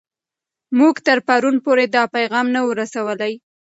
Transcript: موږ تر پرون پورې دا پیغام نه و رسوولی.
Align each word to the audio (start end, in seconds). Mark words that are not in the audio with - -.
موږ 0.77 0.95
تر 1.07 1.17
پرون 1.27 1.55
پورې 1.65 1.85
دا 1.95 2.03
پیغام 2.15 2.47
نه 2.55 2.61
و 2.67 2.69
رسوولی. 2.81 3.33